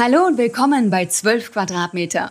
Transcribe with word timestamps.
Hallo 0.00 0.28
und 0.28 0.38
willkommen 0.38 0.90
bei 0.90 1.06
12 1.06 1.50
Quadratmeter. 1.50 2.30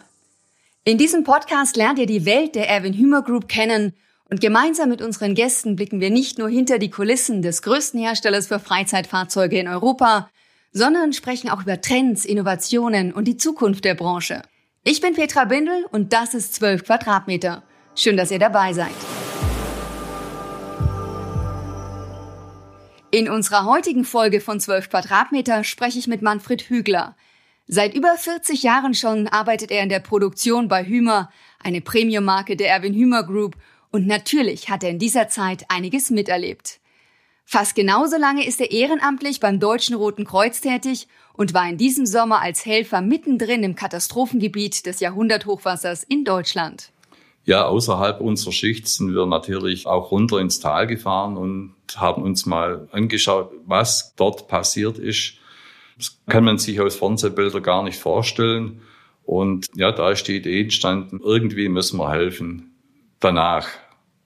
In 0.85 0.97
diesem 0.97 1.25
Podcast 1.25 1.75
lernt 1.75 1.99
ihr 1.99 2.05
die 2.05 2.25
Welt 2.25 2.55
der 2.55 2.69
Erwin 2.69 2.93
Hümer 2.93 3.23
Group 3.23 3.49
kennen 3.49 3.93
und 4.29 4.39
gemeinsam 4.39 4.87
mit 4.87 5.01
unseren 5.01 5.35
Gästen 5.35 5.75
blicken 5.75 5.99
wir 5.99 6.09
nicht 6.09 6.37
nur 6.37 6.47
hinter 6.47 6.79
die 6.79 6.89
Kulissen 6.89 7.41
des 7.41 7.61
größten 7.61 7.99
Herstellers 7.99 8.47
für 8.47 8.59
Freizeitfahrzeuge 8.59 9.59
in 9.59 9.67
Europa, 9.67 10.29
sondern 10.71 11.11
sprechen 11.11 11.49
auch 11.49 11.61
über 11.61 11.81
Trends, 11.81 12.23
Innovationen 12.23 13.11
und 13.11 13.25
die 13.25 13.35
Zukunft 13.35 13.83
der 13.83 13.95
Branche. 13.95 14.43
Ich 14.85 15.01
bin 15.01 15.13
Petra 15.13 15.43
Bindel 15.43 15.87
und 15.91 16.13
das 16.13 16.35
ist 16.35 16.55
12 16.55 16.85
Quadratmeter. 16.85 17.63
Schön, 17.95 18.15
dass 18.15 18.31
ihr 18.31 18.39
dabei 18.39 18.71
seid. 18.71 18.95
In 23.11 23.29
unserer 23.29 23.65
heutigen 23.65 24.05
Folge 24.05 24.39
von 24.39 24.61
12 24.61 24.89
Quadratmeter 24.89 25.65
spreche 25.65 25.99
ich 25.99 26.07
mit 26.07 26.21
Manfred 26.21 26.61
Hügler. 26.61 27.17
Seit 27.69 27.93
über 27.93 28.15
40 28.15 28.63
Jahren 28.63 28.93
schon 28.93 29.27
arbeitet 29.27 29.71
er 29.71 29.83
in 29.83 29.89
der 29.89 29.99
Produktion 29.99 30.69
bei 30.69 30.85
Hümer, 30.85 31.29
eine 31.61 31.81
Premium-Marke 31.81 32.55
der 32.55 32.69
Erwin 32.69 32.93
Hümer 32.93 33.23
Group, 33.23 33.57
und 33.91 34.07
natürlich 34.07 34.69
hat 34.69 34.83
er 34.83 34.89
in 34.89 34.99
dieser 34.99 35.27
Zeit 35.27 35.65
einiges 35.67 36.09
miterlebt. 36.09 36.79
Fast 37.43 37.75
genauso 37.75 38.17
lange 38.17 38.45
ist 38.45 38.61
er 38.61 38.71
ehrenamtlich 38.71 39.41
beim 39.41 39.59
Deutschen 39.59 39.95
Roten 39.95 40.25
Kreuz 40.25 40.61
tätig 40.61 41.07
und 41.33 41.53
war 41.53 41.67
in 41.67 41.77
diesem 41.77 42.05
Sommer 42.05 42.41
als 42.41 42.65
Helfer 42.65 43.01
mittendrin 43.01 43.63
im 43.63 43.75
Katastrophengebiet 43.75 44.85
des 44.85 45.01
Jahrhunderthochwassers 45.01 46.03
in 46.03 46.23
Deutschland. 46.23 46.91
Ja, 47.43 47.65
außerhalb 47.65 48.21
unserer 48.21 48.51
Schicht 48.51 48.87
sind 48.87 49.13
wir 49.13 49.25
natürlich 49.25 49.87
auch 49.87 50.11
runter 50.11 50.39
ins 50.39 50.59
Tal 50.59 50.87
gefahren 50.87 51.37
und 51.37 51.73
haben 51.95 52.21
uns 52.21 52.45
mal 52.45 52.87
angeschaut, 52.91 53.51
was 53.65 54.13
dort 54.15 54.47
passiert 54.47 54.97
ist 54.97 55.37
das 55.97 56.19
kann 56.27 56.43
man 56.43 56.57
sich 56.57 56.79
aus 56.79 56.95
Fernsehbildern 56.95 57.63
gar 57.63 57.83
nicht 57.83 57.99
vorstellen. 57.99 58.81
Und 59.23 59.67
ja, 59.75 59.91
da 59.91 60.11
ist 60.11 60.27
die 60.27 60.37
Idee 60.37 60.61
entstanden, 60.61 61.19
irgendwie 61.21 61.67
müssen 61.69 61.99
wir 61.99 62.11
helfen. 62.11 62.75
Danach, 63.19 63.67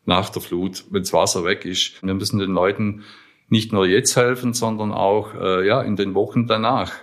nach 0.06 0.30
der 0.30 0.42
Flut, 0.42 0.86
wenn 0.92 1.04
das 1.04 1.14
Wasser 1.14 1.44
weg 1.44 1.66
ist. 1.66 2.04
Wir 2.04 2.14
müssen 2.14 2.40
den 2.40 2.52
Leuten 2.52 3.04
nicht 3.48 3.74
nur 3.74 3.88
jetzt 3.88 4.16
helfen, 4.16 4.54
sondern 4.54 4.92
auch 4.92 5.34
äh, 5.34 5.66
ja, 5.66 5.82
in 5.82 5.96
den 5.96 6.14
Wochen 6.14 6.48
danach. 6.48 6.94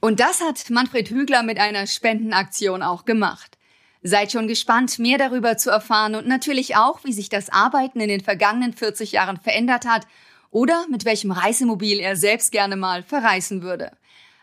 Und 0.00 0.20
das 0.20 0.40
hat 0.40 0.68
Manfred 0.70 1.10
Hügler 1.10 1.42
mit 1.42 1.58
einer 1.58 1.86
Spendenaktion 1.86 2.82
auch 2.82 3.04
gemacht. 3.04 3.56
Seid 4.02 4.32
schon 4.32 4.48
gespannt, 4.48 4.98
mehr 4.98 5.16
darüber 5.16 5.56
zu 5.56 5.70
erfahren 5.70 6.16
und 6.16 6.26
natürlich 6.26 6.74
auch, 6.74 7.04
wie 7.04 7.12
sich 7.12 7.28
das 7.28 7.50
Arbeiten 7.50 8.00
in 8.00 8.08
den 8.08 8.20
vergangenen 8.20 8.72
40 8.72 9.12
Jahren 9.12 9.36
verändert 9.36 9.86
hat 9.86 10.06
oder 10.52 10.84
mit 10.88 11.04
welchem 11.04 11.32
Reisemobil 11.32 11.98
er 11.98 12.14
selbst 12.14 12.52
gerne 12.52 12.76
mal 12.76 13.02
verreisen 13.02 13.62
würde. 13.62 13.90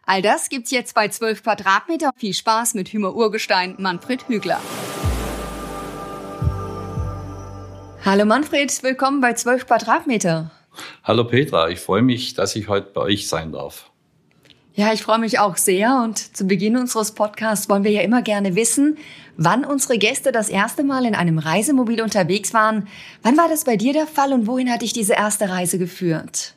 All 0.05 0.21
das 0.21 0.49
gibt's 0.49 0.71
jetzt 0.71 0.95
bei 0.95 1.07
12 1.07 1.43
Quadratmeter. 1.43 2.11
Viel 2.17 2.33
Spaß 2.33 2.73
mit 2.73 2.89
Hümer 2.89 3.15
Urgestein 3.15 3.75
Manfred 3.77 4.27
Hügler. 4.27 4.59
Hallo 8.03 8.25
Manfred, 8.25 8.81
willkommen 8.81 9.21
bei 9.21 9.33
12 9.33 9.67
Quadratmeter. 9.67 10.51
Hallo 11.03 11.25
Petra, 11.25 11.69
ich 11.69 11.79
freue 11.79 12.01
mich, 12.01 12.33
dass 12.33 12.55
ich 12.55 12.67
heute 12.69 12.89
bei 12.91 13.01
euch 13.01 13.27
sein 13.27 13.51
darf. 13.51 13.91
Ja, 14.73 14.93
ich 14.93 15.03
freue 15.03 15.19
mich 15.19 15.39
auch 15.39 15.57
sehr 15.57 16.01
und 16.03 16.17
zu 16.17 16.45
Beginn 16.45 16.77
unseres 16.77 17.11
Podcasts 17.11 17.69
wollen 17.69 17.83
wir 17.83 17.91
ja 17.91 18.01
immer 18.01 18.21
gerne 18.21 18.55
wissen, 18.55 18.97
wann 19.39 19.65
unsere 19.65 19.97
Gäste 19.97 20.31
das 20.31 20.49
erste 20.49 20.83
Mal 20.83 21.05
in 21.05 21.15
einem 21.15 21.39
Reisemobil 21.39 22.01
unterwegs 22.01 22.53
waren. 22.53 22.87
Wann 23.23 23.37
war 23.37 23.47
das 23.47 23.63
bei 23.63 23.77
dir 23.77 23.93
der 23.93 24.05
Fall 24.05 24.33
und 24.33 24.47
wohin 24.47 24.69
hat 24.69 24.81
dich 24.81 24.93
diese 24.93 25.13
erste 25.13 25.49
Reise 25.49 25.79
geführt? 25.79 26.53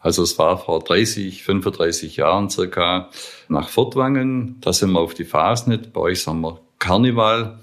Also 0.00 0.22
es 0.22 0.38
war 0.38 0.58
vor 0.58 0.80
30, 0.80 1.42
35 1.42 2.16
Jahren 2.16 2.50
circa 2.50 3.08
nach 3.48 3.68
Fortwangen. 3.68 4.56
Da 4.60 4.72
sind 4.72 4.92
wir 4.92 5.00
auf 5.00 5.14
die 5.14 5.24
Fasnet, 5.24 5.92
bei 5.92 6.00
euch 6.00 6.22
sind 6.22 6.40
wir 6.40 6.60
Karneval 6.78 7.58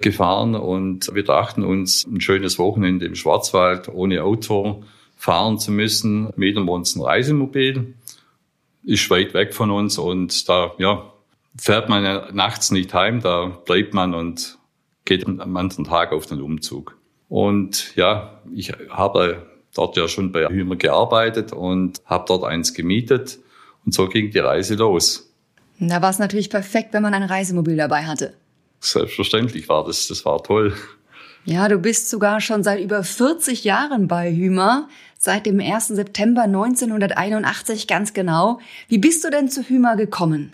gefahren 0.00 0.54
und 0.54 1.14
wir 1.14 1.24
dachten 1.24 1.64
uns 1.64 2.04
ein 2.06 2.20
schönes 2.20 2.58
Wochenende 2.58 3.06
im 3.06 3.14
Schwarzwald 3.14 3.88
ohne 3.88 4.22
Auto 4.22 4.82
fahren 5.16 5.58
zu 5.58 5.70
müssen. 5.70 6.30
Mieten 6.36 6.64
wir 6.64 6.72
uns 6.72 6.94
ein 6.96 7.02
Reisemobil 7.02 7.94
ist 8.84 9.10
weit 9.10 9.34
weg 9.34 9.54
von 9.54 9.70
uns 9.70 9.98
und 9.98 10.48
da 10.48 10.72
ja, 10.78 11.10
fährt 11.56 11.88
man 11.88 12.04
ja 12.04 12.28
nachts 12.32 12.70
nicht 12.70 12.92
heim, 12.94 13.20
da 13.20 13.46
bleibt 13.46 13.94
man 13.94 14.14
und 14.14 14.58
geht 15.04 15.26
am 15.26 15.56
anderen 15.56 15.84
Tag 15.84 16.12
auf 16.12 16.26
den 16.26 16.40
Umzug. 16.40 16.96
Und 17.28 17.94
ja, 17.96 18.40
ich 18.54 18.72
habe 18.90 19.46
dort 19.74 19.96
ja 19.96 20.08
schon 20.08 20.32
bei 20.32 20.46
Hümer 20.48 20.76
gearbeitet 20.76 21.52
und 21.52 22.00
habe 22.06 22.24
dort 22.28 22.44
eins 22.44 22.74
gemietet 22.74 23.38
und 23.84 23.92
so 23.92 24.08
ging 24.08 24.30
die 24.30 24.38
Reise 24.38 24.74
los. 24.76 25.30
Da 25.80 26.00
war 26.00 26.10
es 26.10 26.18
natürlich 26.18 26.50
perfekt, 26.50 26.92
wenn 26.92 27.02
man 27.02 27.14
ein 27.14 27.24
Reisemobil 27.24 27.76
dabei 27.76 28.04
hatte. 28.04 28.34
Selbstverständlich 28.80 29.68
war 29.68 29.84
das, 29.84 30.08
das 30.08 30.24
war 30.24 30.42
toll. 30.42 30.74
Ja, 31.44 31.68
du 31.68 31.78
bist 31.78 32.08
sogar 32.08 32.40
schon 32.40 32.62
seit 32.62 32.80
über 32.80 33.02
40 33.02 33.64
Jahren 33.64 34.08
bei 34.08 34.32
Hümer, 34.34 34.88
seit 35.18 35.44
dem 35.44 35.60
1. 35.60 35.88
September 35.88 36.42
1981 36.42 37.86
ganz 37.86 38.14
genau. 38.14 38.60
Wie 38.88 38.98
bist 38.98 39.24
du 39.24 39.30
denn 39.30 39.50
zu 39.50 39.62
Hümer 39.62 39.96
gekommen? 39.96 40.52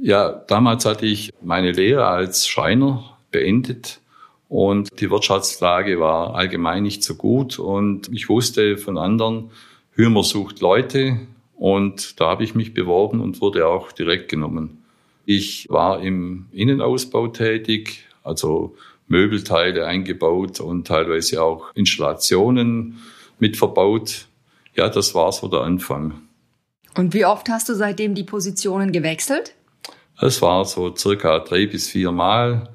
Ja, 0.00 0.30
damals 0.46 0.84
hatte 0.84 1.06
ich 1.06 1.32
meine 1.42 1.72
Lehre 1.72 2.06
als 2.06 2.46
Schreiner 2.46 3.18
beendet 3.32 4.00
und 4.48 4.88
die 5.00 5.10
Wirtschaftslage 5.10 5.98
war 5.98 6.36
allgemein 6.36 6.84
nicht 6.84 7.02
so 7.02 7.16
gut 7.16 7.58
und 7.58 8.08
ich 8.12 8.28
wusste 8.28 8.78
von 8.78 8.96
anderen, 8.96 9.50
Hümer 9.92 10.22
sucht 10.22 10.60
Leute 10.60 11.18
und 11.56 12.20
da 12.20 12.28
habe 12.28 12.44
ich 12.44 12.54
mich 12.54 12.74
beworben 12.74 13.20
und 13.20 13.40
wurde 13.40 13.66
auch 13.66 13.90
direkt 13.90 14.30
genommen. 14.30 14.84
Ich 15.26 15.66
war 15.68 16.00
im 16.00 16.46
Innenausbau 16.52 17.28
tätig, 17.28 18.06
also 18.22 18.76
Möbelteile 19.08 19.84
eingebaut 19.84 20.60
und 20.60 20.86
teilweise 20.86 21.42
auch 21.42 21.74
Installationen 21.74 22.98
mit 23.40 23.56
verbaut. 23.56 24.28
Ja, 24.76 24.88
das 24.88 25.14
war 25.14 25.32
so 25.32 25.48
der 25.48 25.62
Anfang. 25.62 26.22
Und 26.96 27.14
wie 27.14 27.26
oft 27.26 27.48
hast 27.48 27.68
du 27.68 27.74
seitdem 27.74 28.14
die 28.14 28.24
Positionen 28.24 28.92
gewechselt? 28.92 29.54
Es 30.20 30.42
war 30.42 30.64
so 30.64 30.94
circa 30.94 31.38
drei 31.40 31.66
bis 31.66 31.88
vier 31.88 32.12
Mal. 32.12 32.68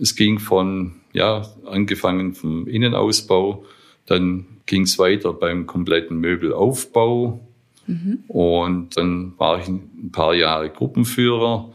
Es 0.00 0.14
ging 0.14 0.38
von, 0.38 1.00
ja, 1.12 1.46
angefangen 1.64 2.34
vom 2.34 2.66
Innenausbau, 2.66 3.64
dann 4.06 4.46
ging 4.66 4.82
es 4.82 4.98
weiter 4.98 5.32
beim 5.32 5.66
kompletten 5.66 6.18
Möbelaufbau. 6.18 7.40
Mhm. 7.86 8.24
Und 8.28 8.96
dann 8.96 9.32
war 9.38 9.60
ich 9.60 9.68
ein 9.68 10.10
paar 10.12 10.34
Jahre 10.34 10.70
Gruppenführer. 10.70 11.72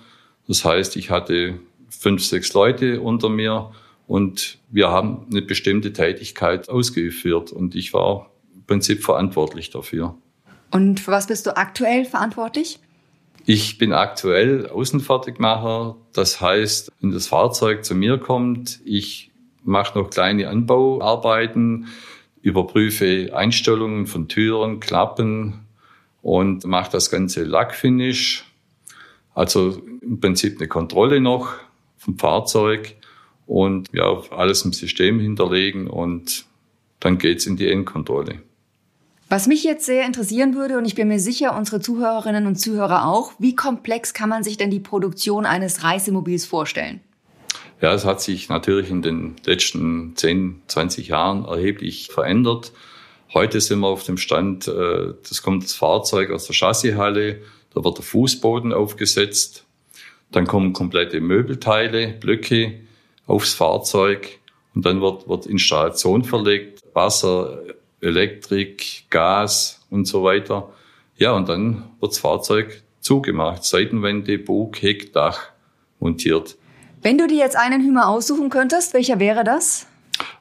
Das 0.48 0.64
heißt, 0.66 0.96
ich 0.96 1.10
hatte 1.10 1.60
fünf, 1.90 2.24
sechs 2.24 2.54
Leute 2.54 3.02
unter 3.02 3.30
mir 3.30 3.72
und 4.08 4.58
wir 4.70 4.90
haben 4.90 5.26
eine 5.32 5.42
bestimmte 5.42 5.94
Tätigkeit 5.94 6.70
ausgeführt 6.70 7.52
und 7.52 7.76
ich 7.76 7.94
war 7.94 8.30
im 8.54 8.64
Prinzip 8.64 9.04
verantwortlich 9.04 9.70
dafür. 9.70 10.16
Und 10.72 11.00
für 11.00 11.12
was 11.12 11.28
bist 11.28 11.46
du 11.46 11.56
aktuell 11.56 12.06
verantwortlich? 12.06 12.80
Ich 13.46 13.78
bin 13.78 13.92
aktuell 13.92 14.68
Außenfertigmacher. 14.68 15.98
Das 16.14 16.40
heißt, 16.40 16.92
wenn 17.02 17.12
das 17.12 17.28
Fahrzeug 17.28 17.84
zu 17.84 17.94
mir 17.94 18.18
kommt, 18.18 18.80
ich 18.86 19.31
mache 19.64 20.00
noch 20.00 20.09
kleine 20.09 20.48
Anbauarbeiten, 20.48 21.88
überprüfe 22.42 23.31
Einstellungen 23.34 24.08
von 24.08 24.30
Türen, 24.30 24.80
Klappen 24.80 25.66
und 26.22 26.66
mache 26.66 26.92
das 26.92 27.09
ganze 27.12 27.44
Lackfinish. 27.44 28.46
Also 29.34 29.81
im 30.02 30.22
Prinzip 30.22 30.60
eine 30.60 30.70
Kontrolle 30.70 31.20
noch 31.20 31.54
vom 31.98 32.18
Fahrzeug 32.18 32.96
und 33.46 33.90
ja, 33.92 34.22
alles 34.31 34.63
im 34.63 34.72
System 34.72 35.19
hinterlegen 35.19 35.88
und 35.88 36.45
dann 37.01 37.18
geht's 37.18 37.45
in 37.45 37.57
die 37.57 37.69
Endkontrolle. 37.69 38.40
Was 39.33 39.47
mich 39.47 39.63
jetzt 39.63 39.88
sehr 39.88 40.06
interessieren 40.06 40.53
würde, 40.53 40.77
und 40.77 40.85
ich 40.85 40.94
bin 40.94 41.07
mir 41.07 41.19
sicher, 41.19 41.57
unsere 41.57 41.81
Zuhörerinnen 41.81 42.45
und 42.45 42.56
Zuhörer 42.56 43.07
auch, 43.07 43.31
wie 43.39 43.56
komplex 43.56 44.13
kann 44.13 44.30
man 44.30 44.44
sich 44.44 44.57
denn 44.57 44.69
die 44.69 44.80
Produktion 44.80 45.47
eines 45.47 45.83
Reisemobils 45.83 46.45
vorstellen? 46.45 47.00
Ja, 47.81 47.95
es 47.95 48.06
hat 48.06 48.21
sich 48.21 48.50
natürlich 48.50 48.91
in 48.91 49.01
den 49.01 49.38
letzten 49.44 50.15
10, 50.15 50.62
20 50.68 51.07
Jahren 51.07 51.45
erheblich 51.45 52.09
verändert. 52.12 52.74
Heute 53.33 53.59
sind 53.59 53.80
wir 53.80 53.88
auf 53.88 54.03
dem 54.03 54.18
Stand, 54.18 54.68
äh, 54.68 55.15
das 55.27 55.41
kommt 55.41 55.63
das 55.63 55.74
Fahrzeug 55.74 56.30
aus 56.30 56.45
der 56.45 56.56
Chassishalle, 56.56 57.41
da 57.74 57.83
wird 57.83 57.97
der 57.97 58.06
Fußboden 58.06 58.71
aufgesetzt, 58.71 59.65
dann 60.31 60.45
kommen 60.45 60.74
komplette 60.74 61.21
Möbelteile, 61.21 62.09
Blöcke, 62.19 62.81
aufs 63.25 63.56
Fahrzeug 63.56 64.38
und 64.75 64.85
dann 64.85 65.01
wird, 65.01 65.27
wird 65.27 65.47
Installation 65.47 66.24
verlegt, 66.24 66.83
Wasser, 66.94 67.63
Elektrik, 68.04 69.06
Gas 69.10 69.86
und 69.90 70.06
so 70.06 70.24
weiter. 70.24 70.72
Ja, 71.18 71.32
und 71.32 71.50
dann 71.50 71.92
wird 72.00 72.12
das 72.12 72.20
Fahrzeug 72.20 72.84
zugemacht, 73.00 73.64
Seitenwände, 73.64 74.38
Bug, 74.38 74.82
Heck, 74.82 75.14
Dach 75.14 75.50
montiert. 76.00 76.58
Wenn 77.02 77.18
du 77.18 77.28
dir 77.28 77.38
jetzt 77.38 77.56
einen 77.58 77.82
Hümer 77.84 78.08
aussuchen 78.08 78.50
könntest, 78.50 78.94
welcher 78.94 79.20
wäre 79.20 79.44
das? 79.44 79.88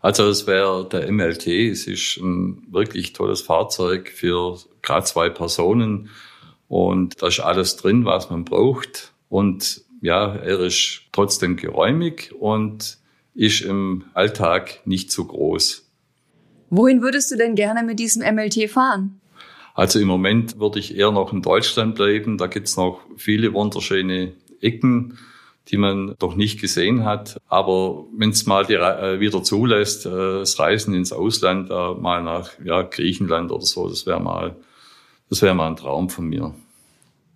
Also 0.01 0.29
es 0.29 0.47
wäre 0.47 0.89
der 0.89 1.11
MLT. 1.11 1.47
Es 1.47 1.87
ist 1.87 2.19
ein 2.19 2.67
wirklich 2.71 3.13
tolles 3.13 3.43
Fahrzeug 3.43 4.09
für 4.09 4.59
gerade 4.83 5.07
zwei 5.07 5.29
Personen 5.29 6.11
und 6.69 7.23
da 7.23 7.29
ist 7.29 7.41
alles 7.41 7.77
drin, 7.77 8.05
was 8.05 8.31
man 8.31 8.45
braucht. 8.45 9.13
Und 9.29 9.83
ja, 10.01 10.35
er 10.35 10.61
ist 10.61 11.03
trotzdem 11.13 11.57
geräumig 11.57 12.33
und 12.39 12.99
ist 13.35 13.63
im 13.63 14.05
Alltag 14.15 14.81
nicht 14.85 15.11
zu 15.11 15.27
groß. 15.27 15.89
Wohin 16.75 17.03
würdest 17.03 17.31
du 17.31 17.37
denn 17.37 17.55
gerne 17.55 17.83
mit 17.83 17.99
diesem 17.99 18.23
MLT 18.23 18.71
fahren? 18.71 19.21
Also 19.75 19.99
im 19.99 20.09
Moment 20.09 20.59
würde 20.59 20.79
ich 20.79 20.97
eher 20.97 21.13
noch 21.13 21.31
in 21.31 21.43
Deutschland 21.43 21.97
bleiben. 21.97 22.39
Da 22.39 22.47
gibt's 22.47 22.79
noch 22.79 23.03
viele 23.19 23.53
wunderschöne 23.53 24.33
Ecken, 24.63 25.19
die 25.69 25.77
man 25.77 26.15
doch 26.19 26.35
nicht 26.35 26.63
gesehen 26.63 27.05
hat. 27.05 27.39
Aber 27.47 28.07
wenn 28.17 28.31
es 28.31 28.47
mal 28.47 28.65
die, 28.65 28.73
äh, 28.73 29.21
wieder 29.21 29.43
zulässt, 29.43 30.07
äh, 30.07 30.09
das 30.09 30.59
Reisen 30.59 30.95
ins 30.95 31.13
Ausland, 31.13 31.69
äh, 31.71 31.93
mal 31.93 32.23
nach 32.23 32.53
ja, 32.65 32.81
Griechenland 32.81 33.53
oder 33.53 33.67
so, 33.67 33.91
das 33.91 34.07
wäre 34.07 34.21
mal, 34.21 34.57
das 35.29 35.43
wäre 35.43 35.55
mal 35.55 35.67
ein 35.67 35.77
Traum 35.77 36.09
von 36.09 36.27
mir. 36.27 36.55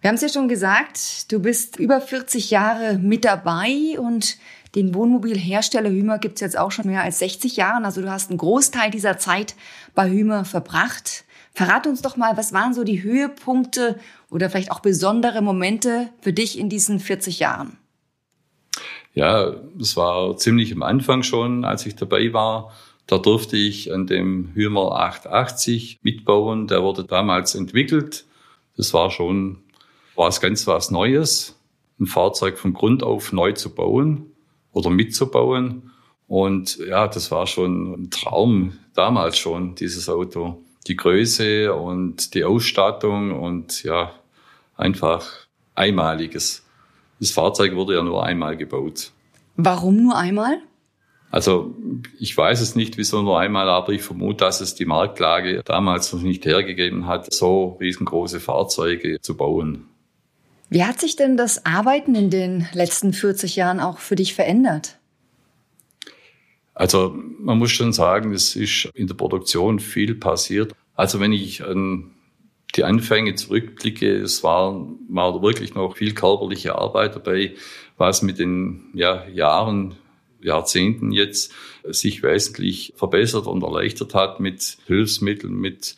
Wir 0.00 0.08
haben 0.08 0.16
es 0.16 0.22
ja 0.22 0.28
schon 0.28 0.48
gesagt, 0.48 1.32
du 1.32 1.40
bist 1.40 1.78
über 1.78 2.00
40 2.00 2.50
Jahre 2.50 2.98
mit 2.98 3.24
dabei 3.24 3.98
und 3.98 4.36
den 4.74 4.94
Wohnmobilhersteller 4.94 5.88
Hümer 5.88 6.18
gibt 6.18 6.34
es 6.34 6.42
jetzt 6.42 6.58
auch 6.58 6.70
schon 6.70 6.86
mehr 6.86 7.02
als 7.02 7.18
60 7.20 7.56
Jahre. 7.56 7.82
Also 7.84 8.02
du 8.02 8.10
hast 8.10 8.28
einen 8.28 8.38
Großteil 8.38 8.90
dieser 8.90 9.16
Zeit 9.16 9.54
bei 9.94 10.10
Hümer 10.10 10.44
verbracht. 10.44 11.24
Verrat 11.54 11.86
uns 11.86 12.02
doch 12.02 12.18
mal, 12.18 12.36
was 12.36 12.52
waren 12.52 12.74
so 12.74 12.84
die 12.84 13.02
Höhepunkte 13.02 13.98
oder 14.30 14.50
vielleicht 14.50 14.70
auch 14.70 14.80
besondere 14.80 15.40
Momente 15.40 16.10
für 16.20 16.34
dich 16.34 16.58
in 16.58 16.68
diesen 16.68 17.00
40 17.00 17.38
Jahren? 17.38 17.78
Ja, 19.14 19.54
es 19.80 19.96
war 19.96 20.36
ziemlich 20.36 20.74
am 20.74 20.82
Anfang 20.82 21.22
schon, 21.22 21.64
als 21.64 21.86
ich 21.86 21.96
dabei 21.96 22.34
war. 22.34 22.72
Da 23.06 23.16
durfte 23.16 23.56
ich 23.56 23.90
an 23.94 24.06
dem 24.06 24.50
Hümer 24.52 24.92
880 24.92 26.00
mitbauen. 26.02 26.66
Der 26.66 26.82
wurde 26.82 27.04
damals 27.04 27.54
entwickelt. 27.54 28.26
Das 28.76 28.92
war 28.92 29.10
schon 29.10 29.62
was 30.16 30.40
ganz 30.40 30.66
was 30.66 30.90
Neues, 30.90 31.58
ein 32.00 32.06
Fahrzeug 32.06 32.58
von 32.58 32.72
Grund 32.72 33.02
auf 33.02 33.32
neu 33.32 33.52
zu 33.52 33.74
bauen 33.74 34.32
oder 34.72 34.90
mitzubauen. 34.90 35.90
Und 36.26 36.78
ja, 36.78 37.06
das 37.06 37.30
war 37.30 37.46
schon 37.46 37.92
ein 37.92 38.10
Traum 38.10 38.78
damals 38.94 39.38
schon, 39.38 39.74
dieses 39.74 40.08
Auto. 40.08 40.62
Die 40.86 40.96
Größe 40.96 41.72
und 41.74 42.34
die 42.34 42.44
Ausstattung 42.44 43.32
und 43.32 43.82
ja, 43.82 44.12
einfach 44.76 45.46
einmaliges. 45.74 46.64
Das 47.18 47.30
Fahrzeug 47.30 47.74
wurde 47.74 47.94
ja 47.94 48.02
nur 48.02 48.24
einmal 48.24 48.56
gebaut. 48.56 49.12
Warum 49.56 49.96
nur 49.96 50.16
einmal? 50.16 50.58
Also 51.30 51.74
ich 52.18 52.36
weiß 52.36 52.60
es 52.60 52.76
nicht, 52.76 52.98
wieso 52.98 53.22
nur 53.22 53.38
einmal, 53.38 53.68
aber 53.68 53.92
ich 53.92 54.02
vermute, 54.02 54.44
dass 54.44 54.60
es 54.60 54.74
die 54.74 54.84
Marktlage 54.84 55.62
damals 55.64 56.12
noch 56.12 56.22
nicht 56.22 56.44
hergegeben 56.46 57.06
hat, 57.06 57.32
so 57.32 57.76
riesengroße 57.80 58.40
Fahrzeuge 58.40 59.20
zu 59.20 59.36
bauen. 59.36 59.88
Wie 60.68 60.84
hat 60.84 61.00
sich 61.00 61.16
denn 61.16 61.36
das 61.36 61.64
Arbeiten 61.64 62.14
in 62.14 62.30
den 62.30 62.66
letzten 62.72 63.12
40 63.12 63.56
Jahren 63.56 63.80
auch 63.80 63.98
für 63.98 64.16
dich 64.16 64.34
verändert? 64.34 64.98
Also 66.74 67.16
man 67.38 67.58
muss 67.58 67.70
schon 67.70 67.92
sagen, 67.92 68.32
es 68.34 68.56
ist 68.56 68.90
in 68.94 69.06
der 69.06 69.14
Produktion 69.14 69.78
viel 69.78 70.14
passiert. 70.14 70.74
Also 70.94 71.20
wenn 71.20 71.32
ich 71.32 71.64
an 71.64 72.10
die 72.74 72.84
Anfänge 72.84 73.34
zurückblicke, 73.34 74.16
es 74.16 74.42
war, 74.42 74.86
war 75.08 75.40
wirklich 75.40 75.74
noch 75.74 75.96
viel 75.96 76.12
körperliche 76.12 76.74
Arbeit 76.74 77.14
dabei, 77.16 77.54
was 77.96 78.20
mit 78.20 78.38
den 78.38 78.90
ja, 78.92 79.26
Jahren, 79.28 79.94
Jahrzehnten 80.42 81.12
jetzt 81.12 81.52
sich 81.84 82.22
wesentlich 82.22 82.92
verbessert 82.96 83.46
und 83.46 83.62
erleichtert 83.62 84.14
hat 84.14 84.40
mit 84.40 84.76
Hilfsmitteln, 84.86 85.54
mit 85.54 85.96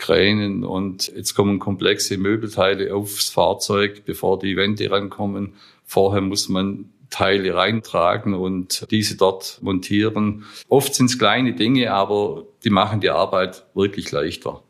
Kränen 0.00 0.64
und 0.64 1.12
jetzt 1.14 1.34
kommen 1.34 1.58
komplexe 1.58 2.16
Möbelteile 2.16 2.94
aufs 2.94 3.28
Fahrzeug, 3.28 4.02
bevor 4.06 4.38
die 4.38 4.56
Wände 4.56 4.90
rankommen. 4.90 5.52
Vorher 5.84 6.22
muss 6.22 6.48
man 6.48 6.86
Teile 7.10 7.54
reintragen 7.54 8.34
und 8.34 8.86
diese 8.90 9.16
dort 9.16 9.58
montieren. 9.60 10.44
Oft 10.68 10.94
sind 10.94 11.06
es 11.06 11.18
kleine 11.18 11.54
Dinge, 11.54 11.92
aber 11.92 12.44
die 12.64 12.70
machen 12.70 13.00
die 13.00 13.10
Arbeit 13.10 13.64
wirklich 13.74 14.10
leichter. 14.10 14.62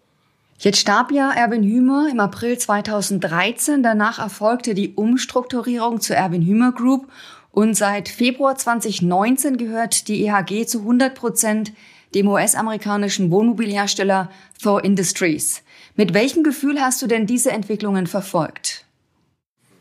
Jetzt 0.58 0.78
starb 0.78 1.12
ja 1.12 1.30
Erwin 1.30 1.62
Hümer 1.62 2.08
im 2.10 2.20
April 2.20 2.58
2013. 2.58 3.82
Danach 3.82 4.18
erfolgte 4.18 4.74
die 4.74 4.94
Umstrukturierung 4.94 6.00
zur 6.00 6.16
Erwin 6.16 6.42
Hümer 6.42 6.72
Group 6.72 7.06
und 7.52 7.74
seit 7.74 8.08
Februar 8.08 8.56
2019 8.56 9.56
gehört 9.56 10.08
die 10.08 10.26
EHG 10.26 10.66
zu 10.66 10.80
100 10.80 11.14
Prozent 11.14 11.72
dem 12.14 12.28
US-amerikanischen 12.28 13.30
Wohnmobilhersteller 13.30 14.30
Thor 14.62 14.84
Industries. 14.84 15.62
Mit 15.96 16.14
welchem 16.14 16.42
Gefühl 16.42 16.80
hast 16.80 17.02
du 17.02 17.06
denn 17.06 17.26
diese 17.26 17.50
Entwicklungen 17.50 18.06
verfolgt? 18.06 18.84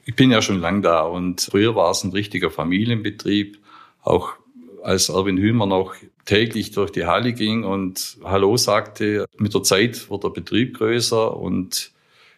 Ich 0.06 0.16
bin 0.16 0.32
ja 0.32 0.42
schon 0.42 0.60
lang 0.60 0.82
da 0.82 1.02
und 1.02 1.42
früher 1.42 1.76
war 1.76 1.92
es 1.92 2.04
ein 2.04 2.12
richtiger 2.12 2.50
Familienbetrieb. 2.50 3.60
Auch 4.02 4.34
als 4.84 5.10
Erwin 5.10 5.38
Hümer 5.38 5.66
noch 5.66 5.94
täglich 6.26 6.72
durch 6.72 6.92
die 6.92 7.06
Halle 7.06 7.34
ging 7.34 7.64
und 7.64 8.18
Hallo 8.24 8.58
sagte, 8.58 9.26
mit 9.38 9.54
der 9.54 9.64
Zeit 9.64 10.10
wird 10.10 10.24
der 10.24 10.30
Betrieb 10.30 10.78
größer 10.78 11.36
und 11.36 11.92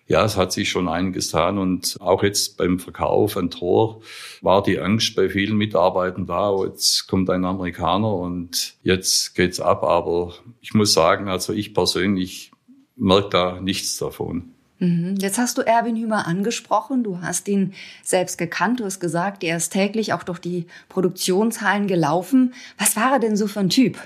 ja, 0.08 0.26
es 0.26 0.36
hat 0.36 0.52
sich 0.52 0.70
schon 0.70 0.90
einiges 0.90 1.32
getan 1.32 1.58
und 1.58 1.98
auch 2.00 2.24
jetzt 2.24 2.58
beim 2.58 2.80
Verkauf 2.80 3.38
an 3.38 3.50
Tor 3.50 4.02
war 4.42 4.62
die 4.62 4.80
Angst 4.80 5.16
bei 5.16 5.30
vielen 5.30 5.58
Mitarbeitern 5.58 6.26
da. 6.26 6.50
Oh, 6.50 6.66
jetzt 6.66 7.08
kommt 7.08 7.30
ein 7.30 7.46
Amerikaner 7.46 8.14
und 8.14 8.76
jetzt 8.84 9.36
geht's 9.36 9.60
ab. 9.60 9.84
Aber 9.84 10.34
ich 10.60 10.74
muss 10.74 10.94
sagen, 10.94 11.30
also 11.30 11.54
ich 11.54 11.74
persönlich 11.74 12.52
merke 12.98 13.30
da 13.30 13.62
nichts 13.62 13.98
davon. 13.98 14.52
Mhm. 14.80 15.16
Jetzt 15.20 15.38
hast 15.38 15.58
du 15.58 15.62
Erwin 15.62 15.96
Hümer 15.96 16.28
angesprochen. 16.28 17.04
Du 17.04 17.22
hast 17.22 17.48
ihn 17.48 17.74
selbst 18.04 18.38
gekannt. 18.38 18.80
Du 18.80 18.86
hast 18.86 19.00
gesagt, 19.00 19.44
er 19.44 19.58
ist 19.58 19.70
täglich 19.70 20.12
auch 20.12 20.24
durch 20.24 20.40
die 20.40 20.66
Produktionshallen 20.90 21.88
gelaufen. 21.88 22.54
Was 22.78 22.96
war 22.96 23.14
er 23.14 23.20
denn 23.20 23.38
so 23.38 23.48
für 23.48 23.60
ein 23.60 23.70
Typ? 23.70 23.98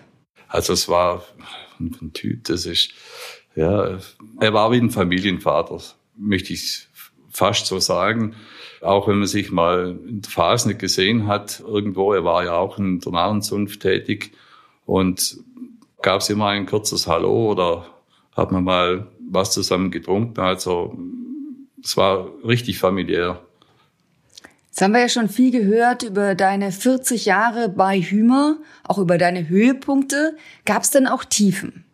Also 0.50 0.74
es 0.74 0.88
war 0.88 1.24
ein 1.80 2.12
Typ, 2.14 2.44
das 2.46 2.66
ist, 2.66 2.92
ja, 3.56 3.98
er 4.40 4.54
war 4.54 4.72
wie 4.72 4.78
ein 4.78 4.90
Familienvater, 4.90 5.82
möchte 6.18 6.54
ich 6.54 6.88
fast 7.32 7.68
so 7.68 7.80
sagen. 7.80 8.36
Auch 8.82 9.08
wenn 9.08 9.20
man 9.20 9.28
sich 9.28 9.52
mal 9.52 9.98
in 10.08 10.22
der 10.22 10.32
Phase 10.32 10.68
nicht 10.68 10.80
gesehen 10.80 11.28
hat, 11.28 11.62
irgendwo, 11.66 12.14
er 12.14 12.24
war 12.24 12.44
ja 12.44 12.54
auch 12.54 12.78
in 12.78 13.00
der 13.00 13.12
Narrenzunft 13.12 13.82
tätig 13.82 14.32
und 14.86 15.38
gab 16.02 16.22
es 16.22 16.30
immer 16.30 16.48
ein 16.50 16.66
kurzes 16.66 17.08
Hallo 17.08 17.52
oder 17.52 17.88
hat 18.36 18.52
man 18.52 18.64
mal 18.64 19.08
was 19.30 19.52
zusammen 19.52 19.90
getrunken. 19.90 20.40
Also 20.40 20.98
es 21.84 21.98
war 21.98 22.28
richtig 22.44 22.78
familiär. 22.80 23.42
Jetzt 24.68 24.82
haben 24.82 24.94
wir 24.94 25.00
ja 25.00 25.10
schon 25.10 25.30
viel 25.30 25.52
gehört 25.52 26.04
über 26.04 26.36
deine 26.36 26.72
40 26.74 27.26
Jahre 27.26 27.70
bei 27.70 28.02
Hümer, 28.02 28.58
auch 28.84 28.98
über 28.98 29.18
deine 29.18 29.48
Höhepunkte. 29.48 30.36
Gab 30.66 30.84
es 30.84 30.92
denn 30.92 31.08
auch 31.08 31.24
Tiefen? 31.24 31.85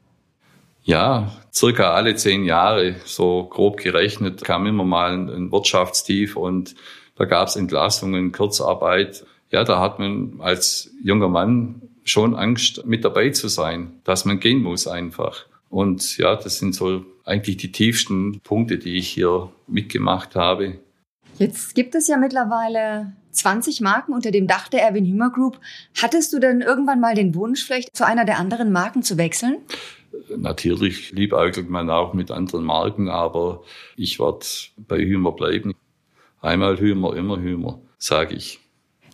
Ja, 0.83 1.31
circa 1.53 1.91
alle 1.91 2.15
zehn 2.15 2.43
Jahre, 2.43 2.95
so 3.05 3.47
grob 3.49 3.77
gerechnet, 3.77 4.43
kam 4.43 4.65
immer 4.65 4.83
mal 4.83 5.13
ein 5.13 5.51
Wirtschaftstief 5.51 6.35
und 6.35 6.75
da 7.15 7.25
gab 7.25 7.47
es 7.47 7.55
Entlassungen, 7.55 8.31
Kurzarbeit. 8.31 9.25
Ja, 9.51 9.63
da 9.63 9.79
hat 9.79 9.99
man 9.99 10.39
als 10.39 10.91
junger 11.03 11.29
Mann 11.29 11.81
schon 12.03 12.35
Angst, 12.35 12.85
mit 12.85 13.05
dabei 13.05 13.29
zu 13.29 13.47
sein, 13.47 13.99
dass 14.03 14.25
man 14.25 14.39
gehen 14.39 14.63
muss 14.63 14.87
einfach. 14.87 15.45
Und 15.69 16.17
ja, 16.17 16.35
das 16.35 16.57
sind 16.57 16.73
so 16.73 17.05
eigentlich 17.25 17.57
die 17.57 17.71
tiefsten 17.71 18.39
Punkte, 18.41 18.77
die 18.77 18.97
ich 18.97 19.07
hier 19.07 19.51
mitgemacht 19.67 20.35
habe. 20.35 20.79
Jetzt 21.37 21.75
gibt 21.75 21.95
es 21.95 22.07
ja 22.07 22.17
mittlerweile 22.17 23.13
20 23.31 23.81
Marken 23.81 24.13
unter 24.13 24.31
dem 24.31 24.47
Dach 24.47 24.67
der 24.67 24.83
Erwin 24.83 25.05
Hümer 25.05 25.31
Group. 25.31 25.59
Hattest 26.01 26.33
du 26.33 26.39
denn 26.39 26.61
irgendwann 26.61 26.99
mal 26.99 27.15
den 27.15 27.35
Wunsch, 27.35 27.63
vielleicht 27.63 27.95
zu 27.95 28.05
einer 28.05 28.25
der 28.25 28.37
anderen 28.37 28.71
Marken 28.71 29.03
zu 29.03 29.17
wechseln? 29.17 29.57
Natürlich 30.35 31.11
liebäugelt 31.11 31.69
man 31.69 31.89
auch 31.89 32.13
mit 32.13 32.31
anderen 32.31 32.65
Marken, 32.65 33.09
aber 33.09 33.63
ich 33.95 34.19
werde 34.19 34.45
bei 34.77 34.97
Hümer 34.97 35.31
bleiben. 35.31 35.73
Einmal 36.41 36.79
Hümer, 36.79 37.15
immer 37.15 37.39
Hümer, 37.39 37.79
sage 37.97 38.35
ich. 38.35 38.59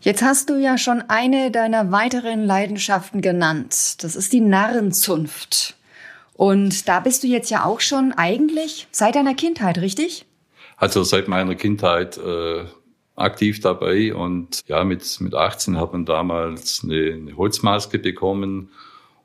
Jetzt 0.01 0.21
hast 0.21 0.49
du 0.49 0.59
ja 0.61 0.77
schon 0.77 1.01
eine 1.07 1.51
deiner 1.51 1.91
weiteren 1.91 2.45
Leidenschaften 2.45 3.21
genannt. 3.21 4.03
Das 4.03 4.15
ist 4.15 4.31
die 4.31 4.41
Narrenzunft. 4.41 5.75
Und 6.33 6.87
da 6.87 6.99
bist 6.99 7.23
du 7.23 7.27
jetzt 7.27 7.49
ja 7.49 7.65
auch 7.65 7.81
schon 7.81 8.13
eigentlich 8.13 8.87
seit 8.91 9.15
deiner 9.15 9.33
Kindheit, 9.33 9.79
richtig? 9.79 10.25
Also 10.77 11.03
seit 11.03 11.27
meiner 11.27 11.55
Kindheit 11.55 12.17
äh, 12.17 12.65
aktiv 13.15 13.59
dabei 13.59 14.13
und 14.13 14.61
ja, 14.67 14.83
mit, 14.83 15.19
mit 15.19 15.33
18 15.33 15.79
hat 15.79 15.91
man 15.91 16.05
damals 16.05 16.83
eine, 16.83 17.13
eine 17.13 17.35
Holzmaske 17.35 17.97
bekommen 17.97 18.69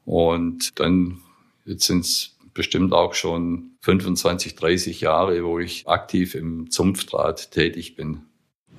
und 0.06 0.80
dann 0.80 1.18
Jetzt 1.64 1.86
sind 1.86 2.04
es 2.04 2.36
bestimmt 2.54 2.92
auch 2.92 3.14
schon 3.14 3.72
25, 3.80 4.54
30 4.56 5.00
Jahre, 5.00 5.44
wo 5.44 5.58
ich 5.58 5.88
aktiv 5.88 6.34
im 6.34 6.70
Zunftdraht 6.70 7.50
tätig 7.50 7.96
bin. 7.96 8.22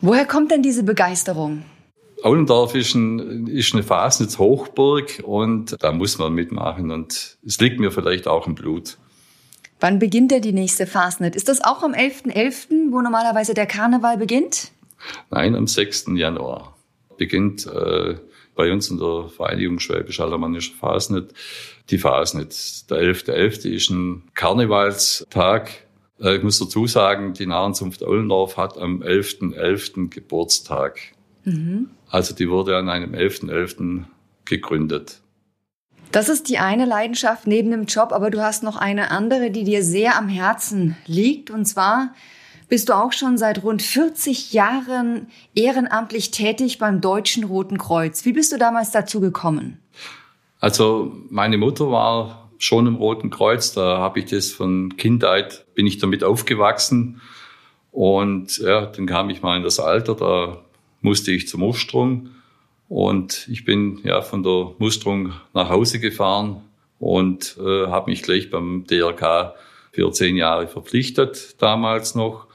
Woher 0.01 0.25
kommt 0.25 0.51
denn 0.51 0.61
diese 0.61 0.83
Begeisterung? 0.83 1.63
Aulendorf 2.23 2.75
ist, 2.75 2.95
ein, 2.95 3.47
ist 3.47 3.73
eine 3.73 3.83
Fasnitz-Hochburg 3.83 5.23
und 5.25 5.75
da 5.81 5.91
muss 5.91 6.17
man 6.17 6.33
mitmachen 6.33 6.91
und 6.91 7.37
es 7.45 7.59
liegt 7.59 7.79
mir 7.79 7.91
vielleicht 7.91 8.27
auch 8.27 8.47
im 8.47 8.55
Blut. 8.55 8.97
Wann 9.81 9.99
beginnt 9.99 10.31
denn 10.31 10.41
die 10.41 10.53
nächste 10.53 10.87
Fasnet? 10.87 11.35
Ist 11.35 11.49
das 11.49 11.61
auch 11.61 11.83
am 11.83 11.91
11.11., 11.91 12.31
.11., 12.31 12.91
wo 12.91 13.01
normalerweise 13.01 13.53
der 13.53 13.65
Karneval 13.65 14.17
beginnt? 14.17 14.71
Nein, 15.29 15.55
am 15.55 15.67
6. 15.67 16.05
Januar 16.15 16.77
beginnt 17.17 17.65
äh, 17.67 18.15
bei 18.55 18.72
uns 18.72 18.89
in 18.89 18.98
der 18.98 19.29
Vereinigung 19.29 19.79
Schwäbisch-Alemannischer 19.79 20.74
Fasnet 20.75 21.33
die 21.89 21.98
Fasnet. 21.98 22.89
Der 22.89 22.98
11.11. 22.98 23.29
.11. 23.29 23.69
ist 23.69 23.89
ein 23.89 24.24
Karnevalstag. 24.33 25.69
Äh, 26.19 26.38
ich 26.38 26.43
muss 26.43 26.60
dazu 26.60 26.88
sagen, 26.88 27.33
die 27.33 27.45
Narrenzunft 27.45 28.03
Ollendorf 28.03 28.57
hat 28.57 28.77
am 28.77 29.01
11.11. 29.01 29.55
.11. 29.55 30.10
Geburtstag. 30.10 31.00
Mhm. 31.43 31.89
Also 32.10 32.33
die 32.33 32.50
wurde 32.50 32.77
an 32.77 32.89
einem 32.89 33.13
11.11. 33.13 33.50
.11. 33.50 34.03
gegründet. 34.45 35.19
Das 36.12 36.29
ist 36.29 36.48
die 36.48 36.60
eine 36.60 36.86
Leidenschaft 36.86 37.48
neben 37.48 37.72
dem 37.72 37.86
Job, 37.86 38.12
aber 38.12 38.29
du 38.29 38.41
hast 38.41 38.62
noch 38.62 38.77
eine 38.77 39.10
andere, 39.10 39.50
die 39.50 39.63
dir 39.63 39.83
sehr 39.83 40.15
am 40.15 40.29
Herzen 40.29 40.95
liegt. 41.07 41.50
Und 41.50 41.65
zwar 41.65 42.13
bist 42.70 42.89
du 42.89 42.93
auch 42.93 43.12
schon 43.12 43.38
seit 43.38 43.63
rund 43.63 43.82
40 43.82 44.53
Jahren 44.53 45.27
ehrenamtlich 45.55 46.32
tätig 46.32 46.77
beim 46.79 47.01
Deutschen 47.01 47.43
Roten 47.43 47.77
Kreuz. 47.77 48.25
Wie 48.25 48.34
bist 48.34 48.51
du 48.51 48.58
damals 48.58 48.91
dazu 48.91 49.20
gekommen? 49.20 49.79
Also 50.60 51.13
meine 51.29 51.58
Mutter 51.58 51.91
war 51.91 52.50
schon 52.58 52.88
im 52.88 52.96
Roten 52.96 53.29
Kreuz, 53.29 53.74
da 53.74 53.98
habe 53.98 54.20
ich 54.20 54.25
das 54.25 54.51
von 54.51 54.96
Kindheit, 54.96 55.65
bin 55.75 55.86
ich 55.86 55.98
damit 55.98 56.24
aufgewachsen. 56.24 57.22
Und 57.91 58.58
ja, 58.60 58.86
dann 58.86 59.05
kam 59.05 59.29
ich 59.29 59.41
mal 59.41 59.58
in 59.58 59.63
das 59.63 59.79
Alter, 59.79 60.15
da 60.15 60.62
musste 61.01 61.32
ich 61.32 61.48
zur 61.48 61.60
Musterung. 61.60 62.29
Und 62.88 63.48
ich 63.51 63.65
bin 63.65 64.00
ja 64.03 64.22
von 64.22 64.43
der 64.43 64.72
Musterung 64.77 65.34
nach 65.53 65.70
Hause 65.70 66.00
gefahren 66.00 66.62
und 67.00 67.58
äh, 67.60 67.88
habe 67.88 68.10
mich 68.10 68.24
gleich 68.24 68.50
beim 68.50 68.86
DRK 68.86 69.53
für 69.91 70.12
zehn 70.12 70.38
Jahre 70.38 70.67
verpflichtet, 70.67 71.62
damals 71.62 72.15
noch, 72.15 72.48